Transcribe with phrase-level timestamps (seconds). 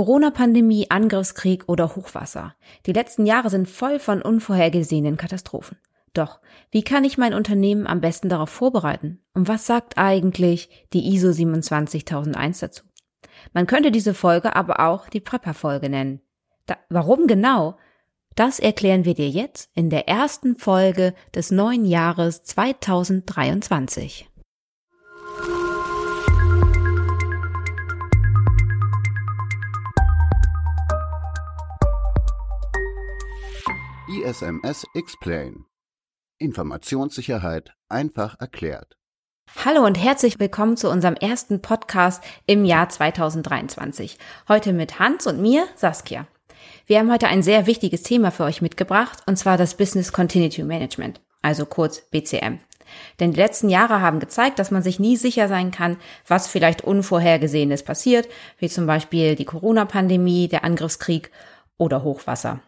[0.00, 2.54] Corona-Pandemie, Angriffskrieg oder Hochwasser.
[2.86, 5.76] Die letzten Jahre sind voll von unvorhergesehenen Katastrophen.
[6.14, 9.20] Doch, wie kann ich mein Unternehmen am besten darauf vorbereiten?
[9.34, 12.84] Und was sagt eigentlich die ISO 27001 dazu?
[13.52, 16.22] Man könnte diese Folge aber auch die Prepper-Folge nennen.
[16.64, 17.76] Da, warum genau?
[18.34, 24.29] Das erklären wir dir jetzt in der ersten Folge des neuen Jahres 2023.
[34.10, 35.66] ISMS Explain.
[36.38, 38.96] Informationssicherheit einfach erklärt.
[39.64, 44.18] Hallo und herzlich willkommen zu unserem ersten Podcast im Jahr 2023.
[44.48, 46.26] Heute mit Hans und mir, Saskia.
[46.86, 50.64] Wir haben heute ein sehr wichtiges Thema für euch mitgebracht, und zwar das Business Continuity
[50.64, 52.58] Management, also kurz BCM.
[53.20, 56.82] Denn die letzten Jahre haben gezeigt, dass man sich nie sicher sein kann, was vielleicht
[56.82, 61.30] Unvorhergesehenes passiert, wie zum Beispiel die Corona-Pandemie, der Angriffskrieg
[61.78, 62.60] oder Hochwasser.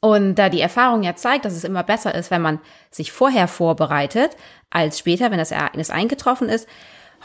[0.00, 3.48] Und da die Erfahrung ja zeigt, dass es immer besser ist, wenn man sich vorher
[3.48, 4.36] vorbereitet,
[4.70, 6.68] als später, wenn das Ereignis eingetroffen ist,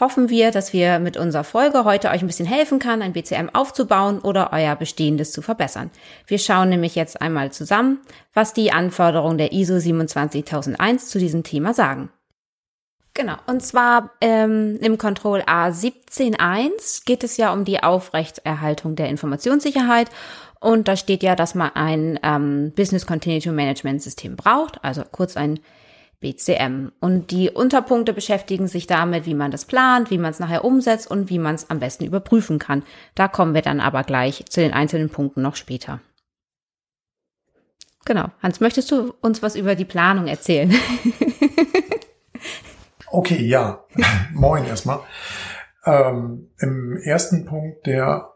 [0.00, 3.50] hoffen wir, dass wir mit unserer Folge heute euch ein bisschen helfen kann, ein BCM
[3.52, 5.90] aufzubauen oder euer bestehendes zu verbessern.
[6.26, 8.00] Wir schauen nämlich jetzt einmal zusammen,
[8.32, 12.10] was die Anforderungen der ISO 27001 zu diesem Thema sagen.
[13.12, 20.08] Genau, und zwar ähm, im Control A17.1 geht es ja um die Aufrechterhaltung der Informationssicherheit
[20.60, 25.36] und da steht ja, dass man ein ähm, Business Continuity Management System braucht, also kurz
[25.36, 25.60] ein
[26.20, 26.92] BCM.
[27.00, 31.10] Und die Unterpunkte beschäftigen sich damit, wie man das plant, wie man es nachher umsetzt
[31.10, 32.82] und wie man es am besten überprüfen kann.
[33.14, 36.00] Da kommen wir dann aber gleich zu den einzelnen Punkten noch später.
[38.04, 38.26] Genau.
[38.42, 40.74] Hans, möchtest du uns was über die Planung erzählen?
[43.10, 43.84] okay, ja.
[44.34, 45.00] Moin erstmal.
[45.86, 48.29] Ähm, Im ersten Punkt der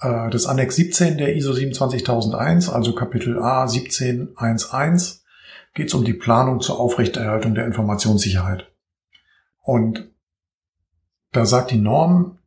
[0.00, 5.20] äh, des Annex 17 der ISO 27001, also Kapitel A 1711,
[5.74, 8.70] geht es um die Planung zur Aufrechterhaltung der Informationssicherheit.
[9.62, 10.10] Und
[11.32, 12.38] da sagt die Norm,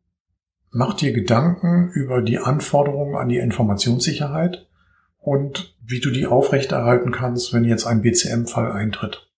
[0.72, 4.68] mach dir Gedanken über die Anforderungen an die Informationssicherheit
[5.20, 9.30] und wie du die aufrechterhalten kannst, wenn jetzt ein BCM-Fall eintritt.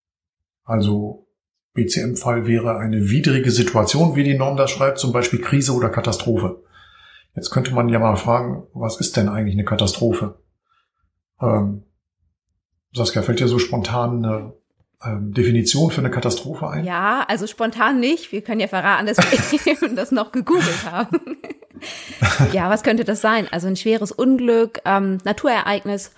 [0.64, 1.28] Also
[1.74, 6.64] BCM-Fall wäre eine widrige Situation, wie die Norm das schreibt, zum Beispiel Krise oder Katastrophe.
[7.36, 10.40] Jetzt könnte man ja mal fragen, was ist denn eigentlich eine Katastrophe?
[11.42, 11.84] Ähm,
[12.94, 14.54] Saskia, fällt dir so spontan eine
[15.04, 16.86] ähm, Definition für eine Katastrophe ein?
[16.86, 18.32] Ja, also spontan nicht.
[18.32, 21.38] Wir können ja verraten, dass wir das noch gegoogelt haben.
[22.54, 23.50] ja, was könnte das sein?
[23.52, 26.12] Also ein schweres Unglück, ähm, Naturereignis,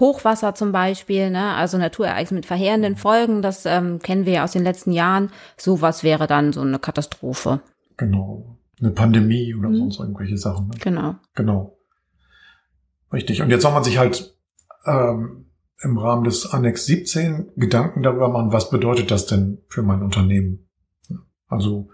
[0.00, 1.54] Hochwasser zum Beispiel, ne?
[1.54, 5.30] also Naturereignis mit verheerenden Folgen, das ähm, kennen wir ja aus den letzten Jahren.
[5.58, 7.60] Sowas wäre dann so eine Katastrophe.
[7.98, 9.76] Genau eine Pandemie oder mhm.
[9.76, 10.68] sonst irgendwelche Sachen.
[10.68, 10.74] Ne?
[10.80, 11.14] Genau.
[11.34, 11.78] Genau.
[13.12, 13.42] Richtig.
[13.42, 14.36] Und jetzt soll man sich halt
[14.86, 15.46] ähm,
[15.82, 20.66] im Rahmen des Annex 17 Gedanken darüber machen, was bedeutet das denn für mein Unternehmen?
[21.46, 21.88] Also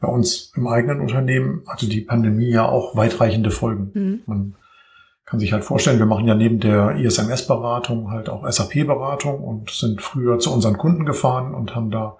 [0.00, 3.90] bei uns im eigenen Unternehmen hatte die Pandemie ja auch weitreichende Folgen.
[3.94, 4.22] Mhm.
[4.26, 4.54] Man
[5.24, 10.02] kann sich halt vorstellen, wir machen ja neben der ISMS-Beratung halt auch SAP-Beratung und sind
[10.02, 12.18] früher zu unseren Kunden gefahren und haben da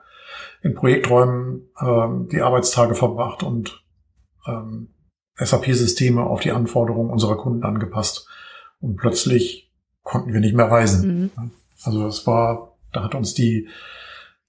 [0.62, 3.84] in Projekträumen äh, die Arbeitstage verbracht und
[4.46, 4.94] ähm,
[5.36, 8.28] SAP-Systeme auf die Anforderungen unserer Kunden angepasst.
[8.80, 11.30] Und plötzlich konnten wir nicht mehr reisen.
[11.36, 11.50] Mhm.
[11.82, 13.68] Also es war, da hat uns die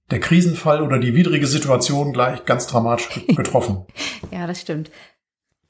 [0.10, 3.86] der Krisenfall oder die widrige Situation gleich ganz dramatisch getroffen.
[4.32, 4.90] ja, das stimmt.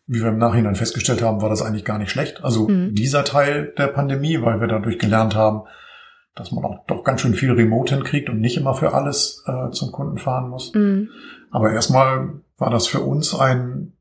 [0.05, 2.43] Wie wir im Nachhinein festgestellt haben, war das eigentlich gar nicht schlecht.
[2.43, 2.93] Also mhm.
[2.93, 5.63] dieser Teil der Pandemie, weil wir dadurch gelernt haben,
[6.35, 9.71] dass man auch doch ganz schön viel Remote hinkriegt und nicht immer für alles äh,
[9.71, 10.73] zum Kunden fahren muss.
[10.73, 11.09] Mhm.
[11.49, 13.96] Aber erstmal war das für uns ein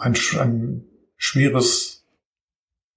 [0.00, 0.84] ein, ein
[1.16, 2.06] schweres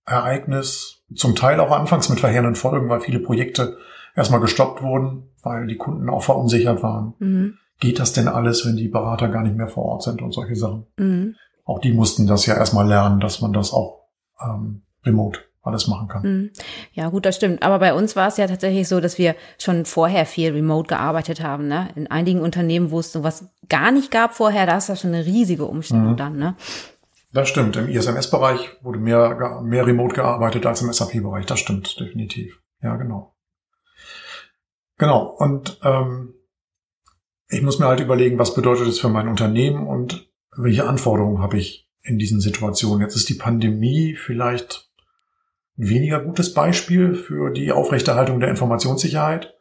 [0.05, 3.77] Ereignis, zum Teil auch anfangs mit verheerenden Folgen, weil viele Projekte
[4.15, 7.13] erstmal gestoppt wurden, weil die Kunden auch verunsichert waren.
[7.19, 7.57] Mhm.
[7.79, 10.55] Geht das denn alles, wenn die Berater gar nicht mehr vor Ort sind und solche
[10.55, 10.85] Sachen?
[10.97, 11.35] Mhm.
[11.65, 14.05] Auch die mussten das ja erstmal lernen, dass man das auch
[14.43, 16.23] ähm, remote alles machen kann.
[16.23, 16.49] Mhm.
[16.93, 17.61] Ja, gut, das stimmt.
[17.61, 21.43] Aber bei uns war es ja tatsächlich so, dass wir schon vorher viel remote gearbeitet
[21.43, 21.67] haben.
[21.67, 21.89] Ne?
[21.95, 25.25] In einigen Unternehmen, wo es sowas gar nicht gab vorher, da ist das schon eine
[25.25, 26.17] riesige Umstellung mhm.
[26.17, 26.37] dann.
[26.37, 26.55] Ne?
[27.33, 27.77] Das stimmt.
[27.77, 31.45] Im ISMS-Bereich wurde mehr, mehr remote gearbeitet als im SAP-Bereich.
[31.45, 32.61] Das stimmt, definitiv.
[32.81, 33.35] Ja, genau.
[34.97, 35.35] Genau.
[35.37, 36.33] Und ähm,
[37.49, 41.57] ich muss mir halt überlegen, was bedeutet es für mein Unternehmen und welche Anforderungen habe
[41.57, 43.01] ich in diesen Situationen.
[43.01, 44.89] Jetzt ist die Pandemie vielleicht
[45.77, 49.53] ein weniger gutes Beispiel für die Aufrechterhaltung der Informationssicherheit.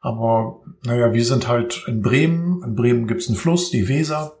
[0.00, 2.62] Aber naja, wir sind halt in Bremen.
[2.64, 4.38] In Bremen gibt es einen Fluss, die Weser.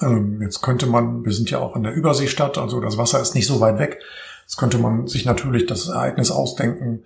[0.00, 3.34] Ähm, jetzt könnte man, wir sind ja auch in der Überseestadt, also das Wasser ist
[3.34, 4.00] nicht so weit weg.
[4.42, 7.04] Jetzt könnte man sich natürlich das Ereignis ausdenken,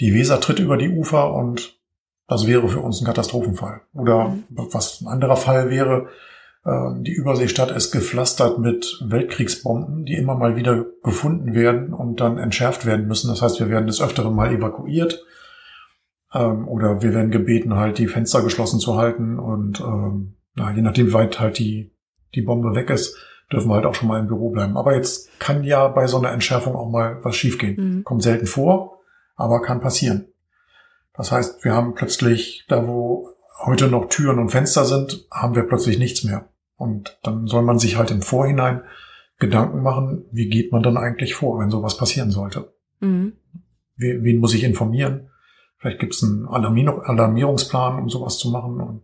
[0.00, 1.78] die Weser tritt über die Ufer und
[2.28, 3.82] das wäre für uns ein Katastrophenfall.
[3.92, 4.44] Oder mhm.
[4.48, 6.08] was ein anderer Fall wäre,
[6.64, 12.38] ähm, die Überseestadt ist gepflastert mit Weltkriegsbomben, die immer mal wieder gefunden werden und dann
[12.38, 13.28] entschärft werden müssen.
[13.28, 15.24] Das heißt, wir werden des Öfteren mal evakuiert
[16.32, 19.80] ähm, oder wir werden gebeten, halt die Fenster geschlossen zu halten und
[20.54, 21.92] na, je nachdem, wie weit halt die,
[22.34, 23.16] die Bombe weg ist,
[23.52, 24.76] dürfen wir halt auch schon mal im Büro bleiben.
[24.76, 27.76] Aber jetzt kann ja bei so einer Entschärfung auch mal was schiefgehen.
[27.76, 28.04] Mhm.
[28.04, 29.00] Kommt selten vor,
[29.36, 30.26] aber kann passieren.
[31.14, 33.28] Das heißt, wir haben plötzlich, da wo
[33.64, 36.48] heute noch Türen und Fenster sind, haben wir plötzlich nichts mehr.
[36.76, 38.82] Und dann soll man sich halt im Vorhinein
[39.38, 42.72] Gedanken machen, wie geht man dann eigentlich vor, wenn sowas passieren sollte.
[43.00, 43.34] Mhm.
[43.96, 45.28] Wen muss ich informieren?
[45.78, 48.80] Vielleicht gibt es einen Alarmierungsplan, um sowas zu machen.
[48.80, 49.02] Und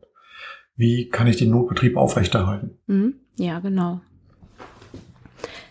[0.78, 2.78] wie kann ich den Notbetrieb aufrechterhalten?
[2.86, 3.14] Mhm.
[3.36, 4.00] Ja, genau.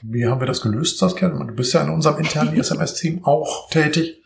[0.01, 1.29] Wie haben wir das gelöst, Saskia?
[1.29, 4.21] Du bist ja in unserem internen SMS-Team auch tätig.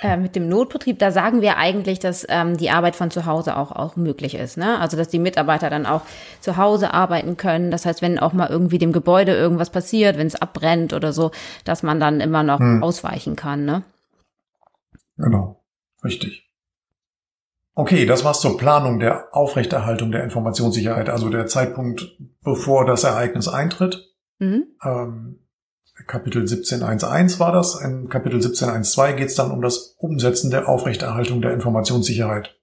[0.00, 3.56] Äh, mit dem Notbetrieb, da sagen wir eigentlich, dass ähm, die Arbeit von zu Hause
[3.56, 4.56] auch, auch möglich ist.
[4.56, 4.78] Ne?
[4.78, 6.02] Also dass die Mitarbeiter dann auch
[6.40, 7.70] zu Hause arbeiten können.
[7.70, 11.32] Das heißt, wenn auch mal irgendwie dem Gebäude irgendwas passiert, wenn es abbrennt oder so,
[11.64, 12.82] dass man dann immer noch hm.
[12.82, 13.66] ausweichen kann.
[13.66, 13.82] Ne?
[15.18, 15.60] Genau,
[16.02, 16.47] richtig.
[17.78, 23.46] Okay, das war's zur Planung der Aufrechterhaltung der Informationssicherheit, also der Zeitpunkt, bevor das Ereignis
[23.46, 24.16] eintritt.
[24.40, 24.64] Mhm.
[24.84, 25.46] Ähm,
[26.08, 27.80] Kapitel 17.1.1 war das.
[27.80, 32.57] In Kapitel 17.1.2 geht es dann um das Umsetzen der Aufrechterhaltung der Informationssicherheit.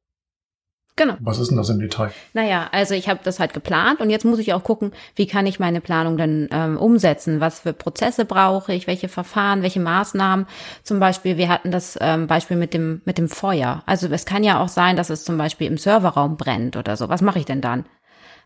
[0.98, 1.16] Genau.
[1.20, 2.12] Was ist denn das im Detail?
[2.34, 5.46] Naja, also ich habe das halt geplant und jetzt muss ich auch gucken, wie kann
[5.46, 7.42] ich meine Planung dann ähm, umsetzen?
[7.42, 8.88] Was für Prozesse brauche ich?
[8.88, 9.62] Welche Verfahren?
[9.62, 10.46] Welche Maßnahmen?
[10.84, 13.84] Zum Beispiel, wir hatten das ähm, Beispiel mit dem mit dem Feuer.
[13.86, 17.10] Also es kann ja auch sein, dass es zum Beispiel im Serverraum brennt oder so.
[17.10, 17.84] Was mache ich denn dann?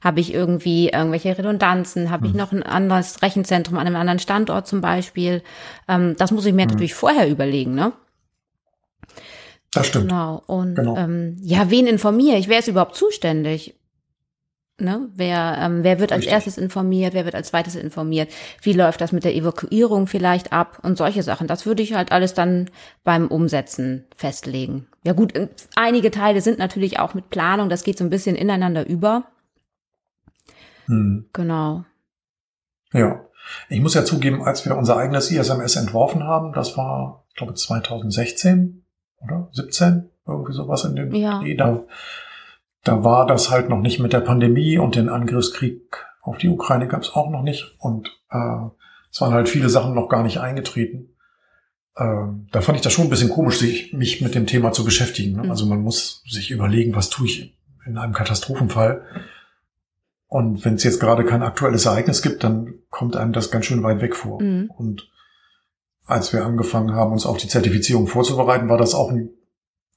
[0.02, 2.10] Habe ich irgendwie irgendwelche Redundanzen?
[2.10, 2.40] Habe ich hm.
[2.40, 5.44] noch ein anderes Rechenzentrum an einem anderen Standort zum Beispiel?
[5.88, 6.70] Ähm, das muss ich mir hm.
[6.70, 7.92] natürlich vorher überlegen, ne?
[9.72, 10.10] Das stimmt.
[10.10, 10.42] Genau.
[10.48, 10.98] Und genau.
[10.98, 12.48] Ähm, ja, wen informiere ich?
[12.48, 13.76] Wer ist überhaupt zuständig?
[14.82, 15.10] Ne?
[15.14, 16.34] Wer, ähm, wer wird als Richtig.
[16.34, 18.32] erstes informiert, wer wird als zweites informiert,
[18.62, 21.48] wie läuft das mit der Evakuierung vielleicht ab und solche Sachen.
[21.48, 22.70] Das würde ich halt alles dann
[23.04, 24.88] beim Umsetzen festlegen.
[25.04, 25.34] Ja gut,
[25.76, 29.26] einige Teile sind natürlich auch mit Planung, das geht so ein bisschen ineinander über.
[30.86, 31.30] Hm.
[31.34, 31.84] Genau.
[32.94, 33.26] Ja.
[33.68, 37.54] Ich muss ja zugeben, als wir unser eigenes ISMS entworfen haben, das war, ich glaube,
[37.56, 38.79] 2016
[39.22, 41.42] oder 17, irgendwie sowas in dem ja.
[41.58, 41.84] Da,
[42.84, 46.88] da war das halt noch nicht mit der Pandemie und den Angriffskrieg auf die Ukraine
[46.88, 47.76] gab es auch noch nicht.
[47.80, 48.68] Und äh,
[49.12, 51.16] es waren halt viele Sachen noch gar nicht eingetreten.
[51.98, 54.86] Ähm, da fand ich das schon ein bisschen komisch, sich, mich mit dem Thema zu
[54.86, 55.36] beschäftigen.
[55.36, 55.44] Ne?
[55.44, 55.50] Mhm.
[55.50, 59.04] Also man muss sich überlegen, was tue ich in einem Katastrophenfall.
[60.28, 63.82] Und wenn es jetzt gerade kein aktuelles Ereignis gibt, dann kommt einem das ganz schön
[63.82, 64.42] weit weg vor.
[64.42, 64.70] Mhm.
[64.78, 65.10] Und
[66.10, 69.30] als wir angefangen haben, uns auf die Zertifizierung vorzubereiten, war das auch ein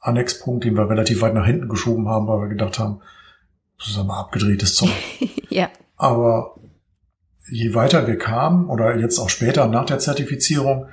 [0.00, 3.00] Annexpunkt, den wir relativ weit nach hinten geschoben haben, weil wir gedacht haben,
[3.78, 4.92] das ist aber abgedrehtes Zeug.
[5.48, 5.70] ja.
[5.96, 6.56] Aber
[7.50, 10.86] je weiter wir kamen, oder jetzt auch später nach der Zertifizierung,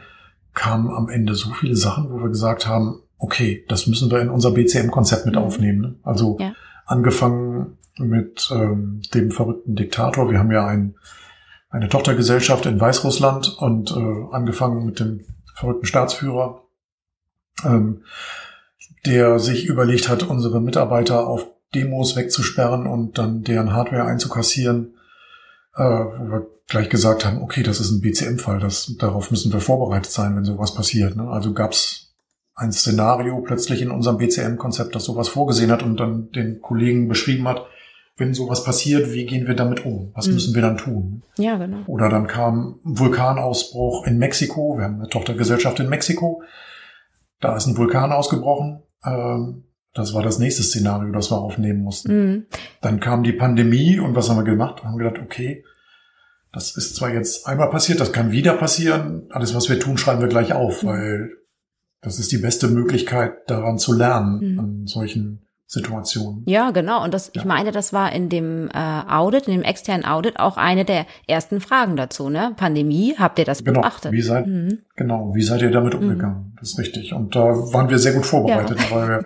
[0.53, 4.29] kamen am Ende so viele Sachen, wo wir gesagt haben, okay, das müssen wir in
[4.29, 5.41] unser BCM-Konzept mit mhm.
[5.41, 5.81] aufnehmen.
[5.81, 5.95] Ne?
[6.03, 6.53] Also ja.
[6.85, 10.31] angefangen mit ähm, dem verrückten Diktator.
[10.31, 10.95] Wir haben ja ein,
[11.69, 15.25] eine Tochtergesellschaft in Weißrussland und äh, angefangen mit dem
[15.55, 16.63] verrückten Staatsführer,
[17.63, 18.03] ähm,
[19.05, 21.45] der sich überlegt hat, unsere Mitarbeiter auf
[21.75, 24.95] Demos wegzusperren und dann deren Hardware einzukassieren,
[25.75, 30.11] äh, wo wir gleich gesagt haben, okay, das ist ein BCM-Fall, darauf müssen wir vorbereitet
[30.11, 31.15] sein, wenn sowas passiert.
[31.15, 31.27] Ne?
[31.29, 32.15] Also gab's
[32.55, 37.47] ein Szenario plötzlich in unserem BCM-Konzept, das sowas vorgesehen hat und dann den Kollegen beschrieben
[37.47, 37.65] hat,
[38.19, 40.11] wenn sowas passiert, wie gehen wir damit um?
[40.13, 40.33] Was mhm.
[40.33, 41.23] müssen wir dann tun?
[41.37, 41.79] Ja, genau.
[41.87, 44.77] Oder dann kam ein Vulkanausbruch in Mexiko.
[44.77, 46.43] Wir haben eine Tochtergesellschaft in Mexiko.
[47.39, 48.83] Da ist ein Vulkan ausgebrochen.
[49.05, 52.11] Ähm, das war das nächste Szenario, das wir aufnehmen mussten.
[52.13, 52.45] Mhm.
[52.81, 54.83] Dann kam die Pandemie und was haben wir gemacht?
[54.83, 55.63] Haben gedacht, okay,
[56.51, 59.27] das ist zwar jetzt einmal passiert, das kann wieder passieren.
[59.29, 60.87] Alles, was wir tun, schreiben wir gleich auf, mhm.
[60.87, 61.29] weil
[62.01, 64.59] das ist die beste Möglichkeit, daran zu lernen, mhm.
[64.59, 66.41] an solchen Situation.
[66.47, 67.03] Ja, genau.
[67.03, 67.41] Und das, ja.
[67.41, 71.05] ich meine, das war in dem äh, Audit, in dem externen Audit auch eine der
[71.27, 72.53] ersten Fragen dazu, ne?
[72.57, 73.81] Pandemie, habt ihr das genau.
[73.81, 74.11] beachtet?
[74.11, 74.79] Wie seid, mhm.
[74.95, 75.99] Genau, wie seid ihr damit mhm.
[75.99, 76.37] umgegangen?
[76.37, 76.55] Mhm.
[76.59, 77.13] Das ist richtig.
[77.13, 78.95] Und da waren wir sehr gut vorbereitet, ja.
[78.95, 79.25] weil wir,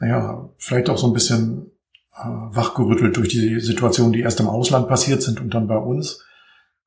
[0.00, 1.70] naja, vielleicht auch so ein bisschen
[2.16, 6.24] äh, wachgerüttelt durch die Situation, die erst im Ausland passiert sind und dann bei uns,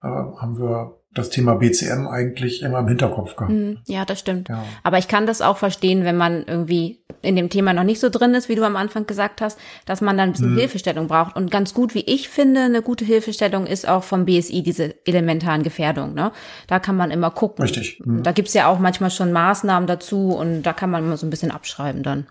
[0.03, 3.51] äh, haben wir das Thema BCM eigentlich immer im Hinterkopf gehabt.
[3.51, 3.79] Mhm.
[3.87, 4.49] Ja, das stimmt.
[4.49, 4.63] Ja.
[4.83, 8.09] Aber ich kann das auch verstehen, wenn man irgendwie in dem Thema noch nicht so
[8.09, 10.59] drin ist, wie du am Anfang gesagt hast, dass man dann ein bisschen Mhm.
[10.59, 11.35] Hilfestellung braucht.
[11.35, 15.63] Und ganz gut, wie ich finde, eine gute Hilfestellung ist auch vom BSI diese elementaren
[15.63, 16.13] Gefährdungen.
[16.13, 16.31] Ne?
[16.67, 17.63] Da kann man immer gucken.
[17.63, 17.99] Richtig.
[18.03, 18.21] Mhm.
[18.21, 21.31] Da gibt's ja auch manchmal schon Maßnahmen dazu und da kann man immer so ein
[21.31, 22.27] bisschen abschreiben dann.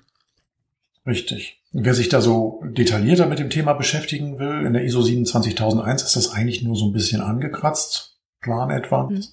[1.06, 1.60] Richtig.
[1.72, 6.16] Wer sich da so detaillierter mit dem Thema beschäftigen will, in der ISO 27001 ist
[6.16, 8.13] das eigentlich nur so ein bisschen angekratzt,
[8.44, 9.08] Plan etwa.
[9.08, 9.24] Mhm.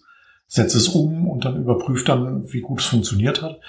[0.47, 3.59] Setzt es um und dann überprüft dann, wie gut es funktioniert hat.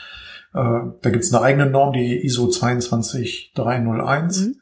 [0.54, 4.40] Äh, da gibt es eine eigene Norm, die ISO 22301.
[4.40, 4.56] Mhm.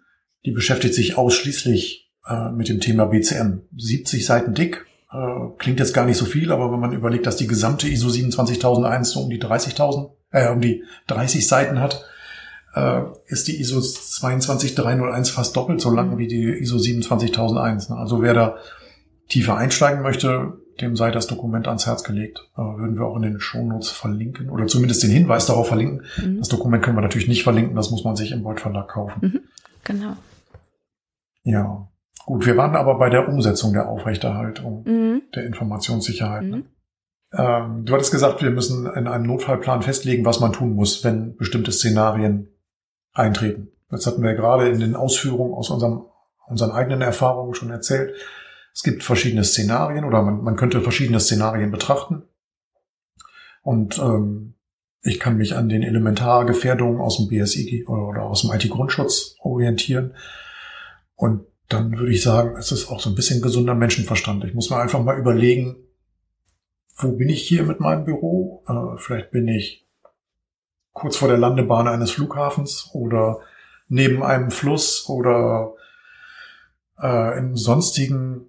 [0.44, 3.60] Die beschäftigt sich ausschließlich äh, mit dem Thema BCM.
[3.76, 4.87] 70 Seiten dick.
[5.12, 8.08] Äh, klingt jetzt gar nicht so viel, aber wenn man überlegt, dass die gesamte ISO
[8.10, 12.04] 27001 so um die 30.000, äh, um die 30 Seiten hat,
[12.75, 17.88] äh, ist die ISO 22301 fast doppelt so lang wie die ISO 27001.
[17.88, 17.96] Ne?
[17.96, 18.56] Also wer da
[19.28, 22.49] tiefer einsteigen möchte, dem sei das Dokument ans Herz gelegt.
[22.56, 26.02] Äh, würden wir auch in den Shownotes verlinken oder zumindest den Hinweis darauf verlinken.
[26.16, 26.38] Mhm.
[26.38, 29.40] Das Dokument können wir natürlich nicht verlinken, das muss man sich im Beuth Verlag kaufen.
[29.84, 30.16] Genau.
[31.42, 31.88] Ja.
[32.26, 35.22] Gut, wir waren aber bei der Umsetzung der Aufrechterhaltung Mhm.
[35.34, 36.42] der Informationssicherheit.
[36.44, 36.50] Mhm.
[36.50, 36.62] Ne?
[37.32, 41.37] Ähm, du hattest gesagt, wir müssen in einem Notfallplan festlegen, was man tun muss, wenn
[41.37, 42.49] bestimmte Szenarien
[43.12, 43.68] eintreten.
[43.88, 46.04] Das hatten wir gerade in den Ausführungen aus unserem,
[46.46, 48.14] unseren eigenen Erfahrungen schon erzählt.
[48.80, 52.22] Es gibt verschiedene Szenarien oder man, man könnte verschiedene Szenarien betrachten.
[53.60, 54.54] Und ähm,
[55.02, 60.14] ich kann mich an den Elementargefährdungen aus dem BSI oder, aus dem IT-Grundschutz orientieren.
[61.14, 64.44] Und dann würde ich sagen, es ist auch so ein bisschen gesunder Menschenverstand.
[64.44, 65.76] Ich muss mir einfach mal überlegen,
[66.96, 68.64] wo bin ich hier mit meinem Büro?
[68.66, 69.87] Äh, vielleicht bin ich
[70.94, 73.40] kurz vor der Landebahn eines Flughafens oder
[73.88, 75.75] neben einem Fluss oder
[76.99, 78.46] äh, in sonstigen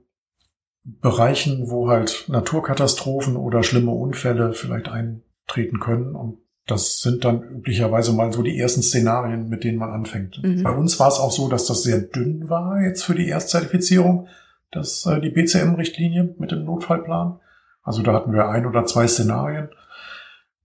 [0.83, 6.15] Bereichen, wo halt Naturkatastrophen oder schlimme Unfälle vielleicht eintreten können.
[6.15, 10.41] Und das sind dann üblicherweise mal so die ersten Szenarien, mit denen man anfängt.
[10.43, 10.63] Mhm.
[10.63, 14.27] Bei uns war es auch so, dass das sehr dünn war jetzt für die Erstzertifizierung,
[14.71, 17.39] das, äh, die BCM-Richtlinie mit dem Notfallplan.
[17.83, 19.69] Also da hatten wir ein oder zwei Szenarien,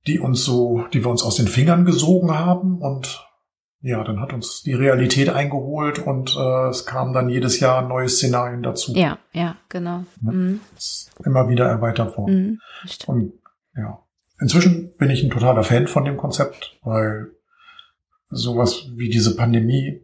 [0.07, 3.26] die uns so, die wir uns aus den Fingern gesogen haben und
[3.87, 8.09] ja, dann hat uns die Realität eingeholt und äh, es kamen dann jedes Jahr neue
[8.09, 8.93] Szenarien dazu.
[8.95, 10.05] Ja, ja, genau.
[10.23, 10.33] Ja.
[10.33, 10.61] Mhm.
[11.25, 12.35] Immer wieder erweitert worden.
[12.35, 12.61] Mhm.
[13.07, 13.33] Und
[13.77, 14.01] ja,
[14.41, 17.29] inzwischen bin ich ein totaler Fan von dem Konzept, weil
[18.29, 20.01] sowas wie diese Pandemie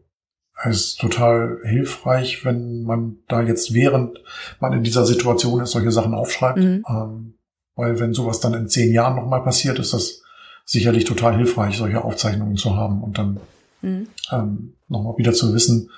[0.63, 4.23] ist total hilfreich, wenn man da jetzt während
[4.61, 6.59] man in dieser Situation ist, solche Sachen aufschreibt.
[6.59, 6.85] Mhm.
[6.89, 7.35] Ähm,
[7.75, 10.23] weil wenn sowas dann in zehn Jahren nochmal passiert, ist das
[10.65, 13.41] sicherlich total hilfreich, solche Aufzeichnungen zu haben und dann
[13.83, 14.09] Mhm.
[14.33, 15.91] ähm, nochmal wieder zu wissen,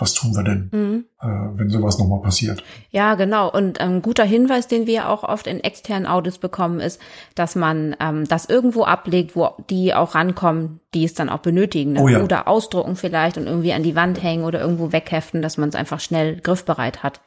[0.00, 1.04] was tun wir denn, Mhm.
[1.20, 1.26] äh,
[1.58, 2.62] wenn sowas nochmal passiert.
[2.90, 3.50] Ja, genau.
[3.50, 7.00] Und ein guter Hinweis, den wir auch oft in externen Audits bekommen, ist,
[7.34, 11.94] dass man ähm, das irgendwo ablegt, wo die auch rankommen, die es dann auch benötigen.
[11.94, 12.00] Ne?
[12.00, 12.22] Oh ja.
[12.22, 15.74] Oder ausdrucken vielleicht und irgendwie an die Wand hängen oder irgendwo wegheften, dass man es
[15.74, 17.20] einfach schnell griffbereit hat.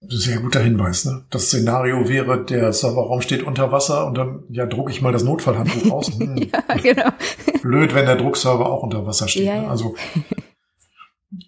[0.00, 1.04] Sehr guter Hinweis.
[1.06, 1.24] Ne?
[1.30, 5.24] Das Szenario wäre, der Serverraum steht unter Wasser und dann ja drucke ich mal das
[5.24, 6.08] Notfallhandbuch aus.
[6.18, 7.10] Hm, Ja, genau.
[7.62, 9.44] Blöd, wenn der Druckserver auch unter Wasser steht.
[9.46, 9.62] Ja, ne?
[9.64, 9.68] ja.
[9.70, 9.96] Also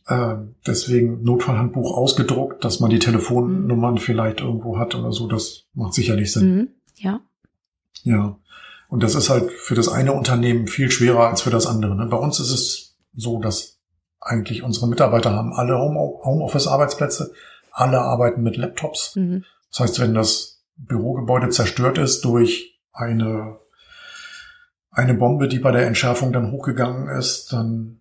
[0.08, 0.34] äh,
[0.66, 5.26] deswegen Notfallhandbuch ausgedruckt, dass man die Telefonnummern vielleicht irgendwo hat oder so.
[5.28, 6.54] Das macht sicherlich Sinn.
[6.56, 6.68] Mhm.
[6.96, 7.20] Ja.
[8.02, 8.36] Ja.
[8.88, 11.94] Und das ist halt für das eine Unternehmen viel schwerer als für das andere.
[11.94, 12.06] Ne?
[12.06, 13.78] Bei uns ist es so, dass
[14.20, 17.32] eigentlich unsere Mitarbeiter haben alle Home- Homeoffice-Arbeitsplätze,
[17.72, 19.16] alle arbeiten mit Laptops.
[19.16, 19.44] Mhm.
[19.70, 23.58] Das heißt, wenn das Bürogebäude zerstört ist durch eine,
[24.90, 28.00] eine Bombe, die bei der Entschärfung dann hochgegangen ist, dann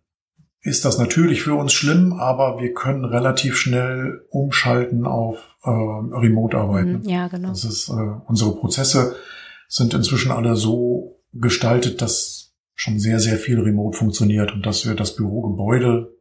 [0.61, 6.99] ist das natürlich für uns schlimm, aber wir können relativ schnell umschalten auf äh, Remote-Arbeiten.
[6.99, 7.09] Mhm.
[7.09, 7.49] Ja, genau.
[7.49, 7.93] Das ist, äh,
[8.27, 9.15] unsere Prozesse
[9.67, 14.95] sind inzwischen alle so gestaltet, dass schon sehr, sehr viel remote funktioniert und dass wir
[14.95, 16.17] das Bürogebäude,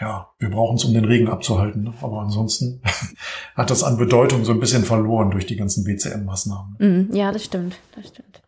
[0.00, 1.84] ja, wir brauchen es, um den Regen abzuhalten.
[1.84, 1.94] Ne?
[2.00, 2.80] Aber ansonsten
[3.54, 6.76] hat das an Bedeutung so ein bisschen verloren durch die ganzen BCM-Maßnahmen.
[6.78, 7.14] Mhm.
[7.14, 7.76] Ja, das stimmt.
[7.94, 8.42] Das stimmt.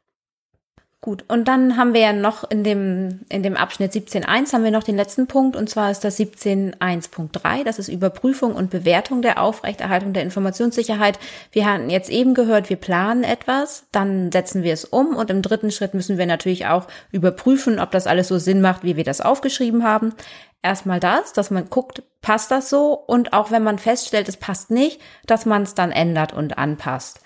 [1.05, 4.71] Gut, und dann haben wir ja noch in dem, in dem Abschnitt 17.1 haben wir
[4.71, 9.43] noch den letzten Punkt, und zwar ist das 17.1.3, das ist Überprüfung und Bewertung der
[9.43, 11.19] Aufrechterhaltung der Informationssicherheit.
[11.53, 15.43] Wir hatten jetzt eben gehört, wir planen etwas, dann setzen wir es um und im
[15.43, 19.05] dritten Schritt müssen wir natürlich auch überprüfen, ob das alles so Sinn macht, wie wir
[19.05, 20.15] das aufgeschrieben haben.
[20.65, 22.95] Erstmal das, dass man guckt, passt das so?
[22.95, 27.21] Und auch wenn man feststellt, es passt nicht, dass man es dann ändert und anpasst.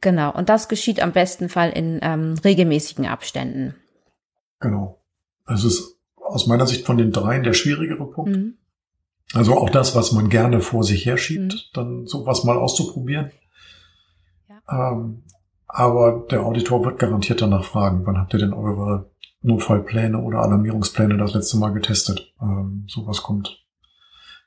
[0.00, 3.74] Genau, und das geschieht am besten Fall in ähm, regelmäßigen Abständen.
[4.60, 5.02] Genau.
[5.48, 8.36] Das ist aus meiner Sicht von den dreien der schwierigere Punkt.
[8.36, 8.58] Mhm.
[9.34, 11.60] Also auch das, was man gerne vor sich herschiebt, Mhm.
[11.74, 13.32] dann sowas mal auszuprobieren.
[14.70, 15.24] Ähm,
[15.66, 19.10] aber der Auditor wird garantiert danach fragen, wann habt ihr denn eure
[19.46, 22.32] Notfallpläne oder Alarmierungspläne das letzte Mal getestet?
[22.40, 23.62] Ähm, sowas kommt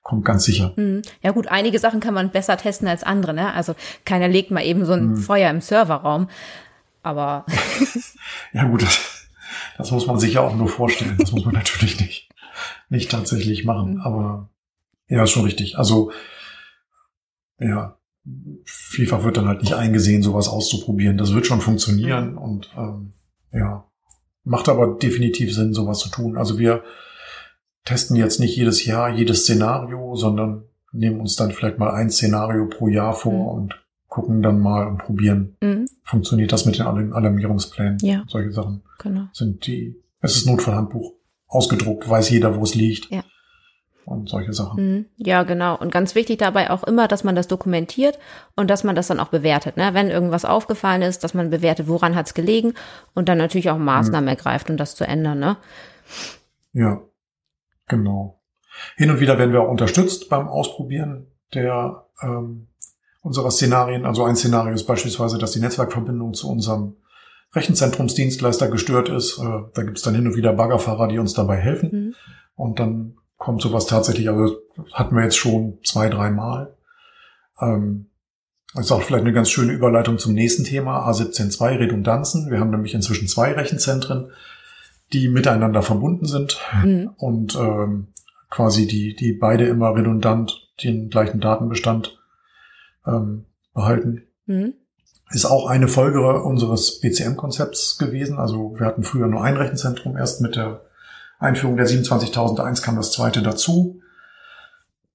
[0.01, 0.73] kommt ganz sicher.
[0.75, 1.03] Hm.
[1.21, 3.53] Ja gut, einige Sachen kann man besser testen als andere, ne?
[3.53, 3.75] Also
[4.05, 5.17] keiner legt mal eben so ein hm.
[5.17, 6.29] Feuer im Serverraum,
[7.03, 7.45] aber
[8.53, 9.27] ja gut, das,
[9.77, 11.15] das muss man sich ja auch nur vorstellen.
[11.19, 12.29] Das muss man natürlich nicht
[12.89, 14.01] nicht tatsächlich machen, hm.
[14.01, 14.49] aber
[15.07, 15.77] ja, ist schon richtig.
[15.77, 16.11] Also
[17.59, 17.97] ja,
[18.65, 21.17] vielfach wird dann halt nicht eingesehen, sowas auszuprobieren.
[21.17, 23.13] Das wird schon funktionieren und ähm,
[23.51, 23.88] ja,
[24.43, 26.37] macht aber definitiv Sinn, sowas zu tun.
[26.37, 26.83] Also wir
[27.85, 32.67] testen jetzt nicht jedes Jahr jedes Szenario, sondern nehmen uns dann vielleicht mal ein Szenario
[32.67, 33.61] pro Jahr vor mhm.
[33.61, 35.55] und gucken dann mal und probieren.
[35.61, 35.87] Mhm.
[36.03, 37.99] Funktioniert das mit den Alarmierungsplänen?
[38.01, 38.23] Ja.
[38.27, 38.81] Solche Sachen.
[38.99, 39.27] Genau.
[39.33, 41.13] Sind die, es ist Notfallhandbuch.
[41.47, 43.09] Ausgedruckt, weiß jeder, wo es liegt.
[43.11, 43.23] Ja
[44.09, 44.83] und solche Sachen.
[44.83, 45.05] Mhm.
[45.17, 45.77] Ja, genau.
[45.77, 48.17] Und ganz wichtig dabei auch immer, dass man das dokumentiert
[48.55, 49.77] und dass man das dann auch bewertet.
[49.77, 49.93] Ne?
[49.93, 52.73] Wenn irgendwas aufgefallen ist, dass man bewertet, woran hat es gelegen
[53.13, 54.29] und dann natürlich auch Maßnahmen mhm.
[54.29, 55.39] ergreift, um das zu ändern.
[55.39, 55.57] Ne?
[56.73, 57.01] Ja,
[57.87, 58.39] genau.
[58.95, 62.67] Hin und wieder werden wir auch unterstützt beim Ausprobieren der ähm,
[63.21, 64.05] unserer Szenarien.
[64.05, 66.95] Also ein Szenario ist beispielsweise, dass die Netzwerkverbindung zu unserem
[67.53, 69.37] Rechenzentrumsdienstleister gestört ist.
[69.37, 71.89] Äh, da gibt es dann hin und wieder Baggerfahrer, die uns dabei helfen.
[71.91, 72.15] Mhm.
[72.55, 74.57] Und dann kommt sowas tatsächlich, also
[74.93, 76.75] hatten wir jetzt schon zwei, dreimal.
[77.59, 78.09] Ähm,
[78.75, 82.51] das ist auch vielleicht eine ganz schöne Überleitung zum nächsten Thema, A17.2 Redundanzen.
[82.51, 84.29] Wir haben nämlich inzwischen zwei Rechenzentren,
[85.11, 87.11] die miteinander verbunden sind mhm.
[87.17, 88.09] und ähm,
[88.51, 92.19] quasi die, die beide immer redundant den gleichen Datenbestand
[93.07, 94.27] ähm, behalten.
[94.45, 94.73] Mhm.
[95.31, 98.37] Ist auch eine Folge unseres BCM-Konzepts gewesen.
[98.37, 100.81] Also wir hatten früher nur ein Rechenzentrum, erst mit der
[101.39, 104.01] Einführung der 27.001 kam das zweite dazu.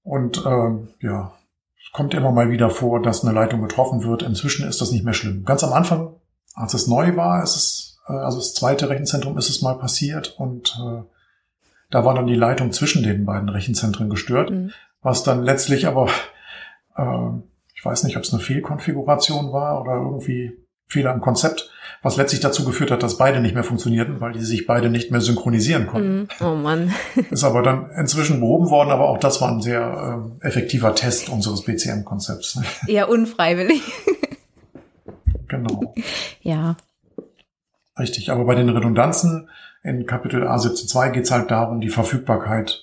[0.03, 1.33] Und ähm, ja,
[1.83, 4.23] es kommt immer mal wieder vor, dass eine Leitung getroffen wird.
[4.23, 5.45] Inzwischen ist das nicht mehr schlimm.
[5.45, 6.15] Ganz am Anfang,
[6.55, 10.35] als es neu war, ist es, äh, also das zweite Rechenzentrum ist es mal passiert
[10.39, 11.03] und äh,
[11.91, 14.73] da war dann die Leitung zwischen den beiden Rechenzentren gestört, mhm.
[15.03, 16.09] was dann letztlich aber,
[16.97, 17.29] äh,
[17.75, 21.71] ich weiß nicht, ob es eine Fehlkonfiguration war oder irgendwie Fehler im Konzept,
[22.03, 25.11] was letztlich dazu geführt hat, dass beide nicht mehr funktionierten, weil die sich beide nicht
[25.11, 26.23] mehr synchronisieren konnten.
[26.23, 26.95] Mm, oh Mann.
[27.31, 31.29] Ist aber dann inzwischen behoben worden, aber auch das war ein sehr äh, effektiver Test
[31.31, 32.61] unseres BCM-Konzepts.
[32.87, 33.83] Eher unfreiwillig.
[35.49, 35.95] genau.
[36.43, 36.77] Ja.
[37.99, 39.49] Richtig, aber bei den Redundanzen
[39.83, 42.83] in Kapitel A17.2 geht es halt darum, die Verfügbarkeit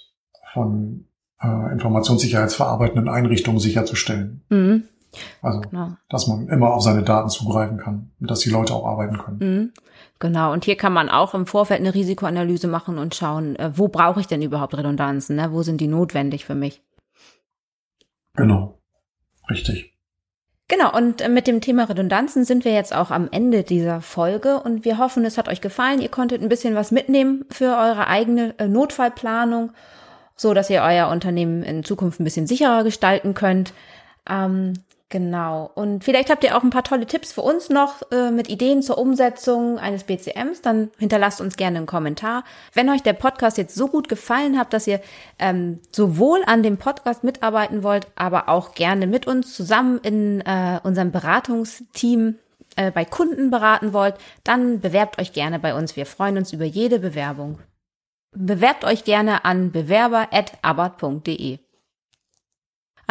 [0.54, 1.06] von
[1.42, 4.44] äh, informationssicherheitsverarbeitenden Einrichtungen sicherzustellen.
[4.50, 4.84] Mhm.
[5.42, 5.92] Also, genau.
[6.10, 9.38] dass man immer auf seine Daten zugreifen kann und dass die Leute auch arbeiten können.
[9.40, 9.72] Mhm.
[10.20, 13.88] Genau, und hier kann man auch im Vorfeld eine Risikoanalyse machen und schauen, äh, wo
[13.88, 15.52] brauche ich denn überhaupt Redundanzen, ne?
[15.52, 16.82] wo sind die notwendig für mich.
[18.36, 18.78] Genau,
[19.50, 19.92] richtig.
[20.68, 24.60] Genau, und äh, mit dem Thema Redundanzen sind wir jetzt auch am Ende dieser Folge
[24.60, 26.02] und wir hoffen, es hat euch gefallen.
[26.02, 29.72] Ihr konntet ein bisschen was mitnehmen für eure eigene äh, Notfallplanung,
[30.36, 33.74] so dass ihr euer Unternehmen in Zukunft ein bisschen sicherer gestalten könnt.
[34.30, 34.74] Ähm,
[35.12, 35.70] Genau.
[35.76, 38.82] Und vielleicht habt ihr auch ein paar tolle Tipps für uns noch äh, mit Ideen
[38.82, 40.62] zur Umsetzung eines BCMs.
[40.62, 42.46] Dann hinterlasst uns gerne einen Kommentar.
[42.74, 45.02] Wenn euch der Podcast jetzt so gut gefallen hat, dass ihr
[45.38, 50.80] ähm, sowohl an dem Podcast mitarbeiten wollt, aber auch gerne mit uns zusammen in äh,
[50.82, 52.36] unserem Beratungsteam
[52.78, 55.98] äh, bei Kunden beraten wollt, dann bewerbt euch gerne bei uns.
[55.98, 57.60] Wir freuen uns über jede Bewerbung.
[58.34, 61.60] Bewerbt euch gerne an bewerber.abbott.de.